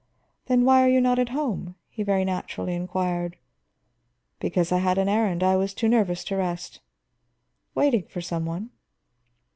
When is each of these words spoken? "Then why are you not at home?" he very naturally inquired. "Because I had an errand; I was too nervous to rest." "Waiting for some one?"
"Then 0.47 0.65
why 0.65 0.81
are 0.83 0.89
you 0.89 0.99
not 0.99 1.19
at 1.19 1.29
home?" 1.29 1.75
he 1.87 2.01
very 2.01 2.25
naturally 2.25 2.73
inquired. 2.73 3.37
"Because 4.39 4.71
I 4.71 4.79
had 4.79 4.97
an 4.97 5.07
errand; 5.07 5.43
I 5.43 5.55
was 5.55 5.75
too 5.75 5.87
nervous 5.87 6.23
to 6.23 6.37
rest." 6.37 6.79
"Waiting 7.75 8.05
for 8.07 8.19
some 8.19 8.47
one?" 8.47 8.71